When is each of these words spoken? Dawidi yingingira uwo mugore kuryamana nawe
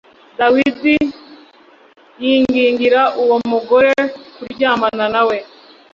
Dawidi 0.39 0.95
yingingira 2.23 3.01
uwo 3.21 3.37
mugore 3.51 3.93
kuryamana 4.35 5.05
nawe 5.13 5.37